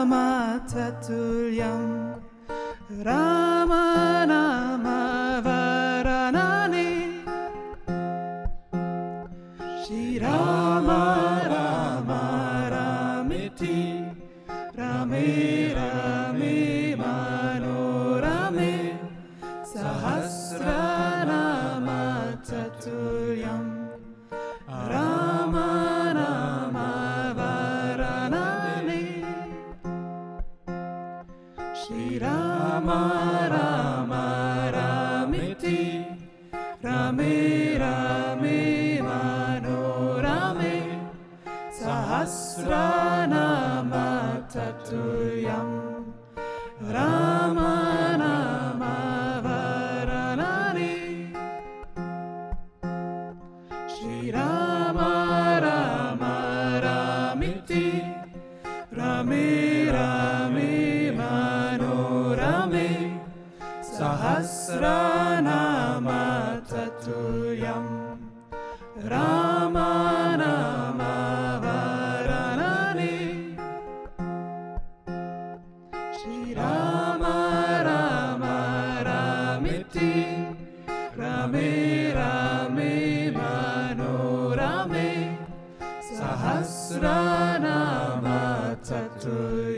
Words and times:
Rama 0.00 0.64
Tatulyam 0.66 2.16
Rama 3.04 4.24
Nama 4.26 5.42
Varanani. 5.44 7.20
Shri 9.84 10.18
Rama 10.18 11.02
Rama 11.52 12.24
Ramiti 12.72 14.08
Ramiti 14.74 15.59
Shriram 31.90 32.88
Ram 33.52 34.12
रामिति। 34.74 35.78
रामे 36.84 37.34
रामे 37.78 38.60
मनोरमे 39.02 40.76
सहस्रनाम 41.80 43.90
चतुर्यं 44.54 45.69
चतुर्यं 67.09 67.85
राम 69.11 69.75
नाम 70.41 70.99
वरनानि 71.63 73.15
श्रीराम 76.17 77.23
राम 77.89 78.43
रामिति 79.07 80.11
रमे 81.21 81.73
रामे 82.19 82.93
मनोरमे 83.37 85.09
सहस्रनाम 86.19 87.55
चतुर्यं 88.89 89.68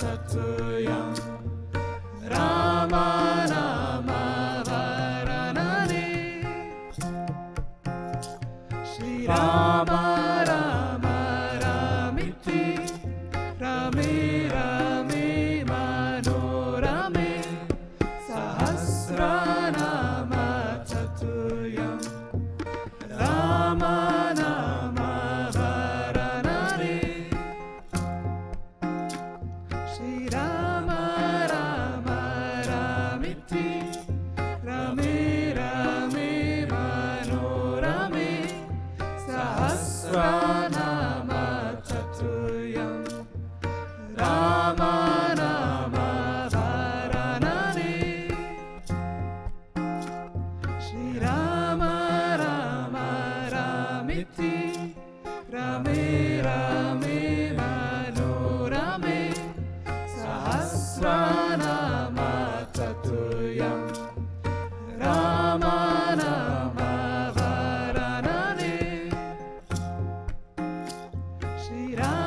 चतुर्यं 0.00 1.14
राम 2.34 2.94
नाम 3.52 4.10
वरनानि 4.70 6.04
श्रीराम 8.94 10.13
रमे 55.54 56.02
रामे 56.40 57.34
चतुर्यं 62.76 63.80
राम 65.02 65.64
वरनानि 67.38 68.76
श्रीराम 71.64 72.23